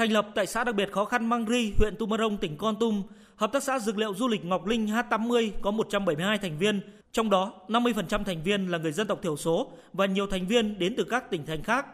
[0.00, 3.02] Thành lập tại xã đặc biệt khó khăn Mang Ri, huyện Tumorong, tỉnh Con Tum,
[3.36, 6.80] Hợp tác xã Dược liệu Du lịch Ngọc Linh H80 có 172 thành viên,
[7.12, 10.78] trong đó 50% thành viên là người dân tộc thiểu số và nhiều thành viên
[10.78, 11.86] đến từ các tỉnh thành khác.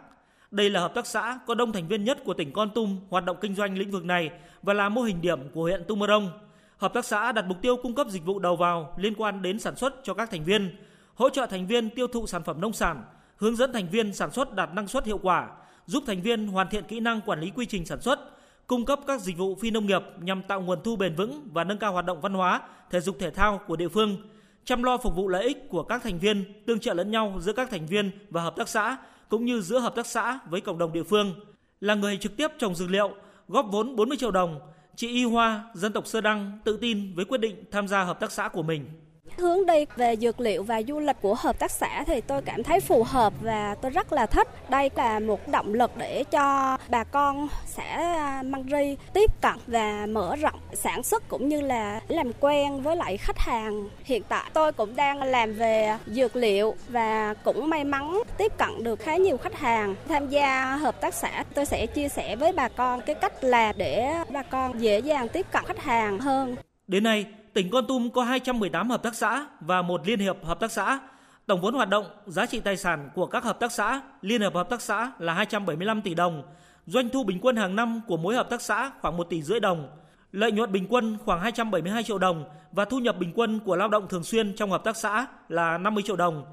[0.51, 3.25] Đây là hợp tác xã có đông thành viên nhất của tỉnh Con Tum hoạt
[3.25, 4.31] động kinh doanh lĩnh vực này
[4.63, 6.31] và là mô hình điểm của huyện Tumorong.
[6.77, 9.59] Hợp tác xã đặt mục tiêu cung cấp dịch vụ đầu vào liên quan đến
[9.59, 10.77] sản xuất cho các thành viên,
[11.15, 13.05] hỗ trợ thành viên tiêu thụ sản phẩm nông sản,
[13.37, 15.49] hướng dẫn thành viên sản xuất đạt năng suất hiệu quả,
[15.87, 18.21] giúp thành viên hoàn thiện kỹ năng quản lý quy trình sản xuất,
[18.67, 21.65] cung cấp các dịch vụ phi nông nghiệp nhằm tạo nguồn thu bền vững và
[21.65, 24.17] nâng cao hoạt động văn hóa, thể dục thể thao của địa phương,
[24.65, 27.53] chăm lo phục vụ lợi ích của các thành viên, tương trợ lẫn nhau giữa
[27.53, 28.97] các thành viên và hợp tác xã
[29.29, 31.35] cũng như giữa hợp tác xã với cộng đồng địa phương.
[31.81, 33.15] Là người trực tiếp trồng dược liệu,
[33.49, 34.61] góp vốn 40 triệu đồng,
[34.97, 38.21] chị Y Hoa, dân tộc Sơ Đăng tự tin với quyết định tham gia hợp
[38.21, 38.87] tác xã của mình.
[39.37, 42.63] Hướng đi về dược liệu và du lịch của hợp tác xã thì tôi cảm
[42.63, 44.49] thấy phù hợp và tôi rất là thích.
[44.71, 49.55] Đây là một động lực để cho bà con xã à, Măng Ri tiếp cận
[49.67, 53.89] và mở rộng sản xuất cũng như là làm quen với lại khách hàng.
[54.05, 58.85] Hiện tại tôi cũng đang làm về dược liệu và cũng may mắn tiếp cận
[58.85, 59.95] được khá nhiều khách hàng.
[60.09, 63.75] Tham gia hợp tác xã tôi sẽ chia sẻ với bà con cái cách làm
[63.79, 66.57] để bà con dễ dàng tiếp cận khách hàng hơn.
[66.87, 67.27] Đến nay,
[67.57, 71.01] tỉnh Con Tum có 218 hợp tác xã và một liên hiệp hợp tác xã.
[71.47, 74.55] Tổng vốn hoạt động, giá trị tài sản của các hợp tác xã, liên hiệp
[74.55, 76.43] hợp tác xã là 275 tỷ đồng.
[76.87, 79.61] Doanh thu bình quân hàng năm của mỗi hợp tác xã khoảng 1 tỷ rưỡi
[79.61, 79.89] đồng.
[80.33, 83.89] Lợi nhuận bình quân khoảng 272 triệu đồng và thu nhập bình quân của lao
[83.89, 86.45] động thường xuyên trong hợp tác xã là 50 triệu đồng.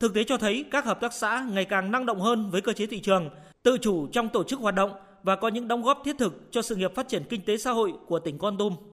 [0.00, 2.72] Thực tế cho thấy các hợp tác xã ngày càng năng động hơn với cơ
[2.72, 3.30] chế thị trường,
[3.62, 6.62] tự chủ trong tổ chức hoạt động và có những đóng góp thiết thực cho
[6.62, 8.76] sự nghiệp phát triển kinh tế xã hội của tỉnh Con Tum.